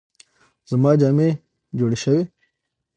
[0.69, 1.29] زما جامې
[1.77, 2.21] جوړې شوې؟